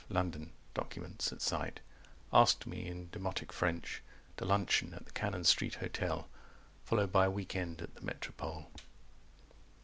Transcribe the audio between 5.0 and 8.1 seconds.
the Cannon Street Hotel Followed by a weekend at the